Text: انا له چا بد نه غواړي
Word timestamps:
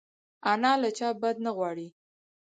انا 0.51 0.73
له 0.81 0.89
چا 0.97 1.09
بد 1.21 1.35
نه 1.45 1.51
غواړي 1.57 1.87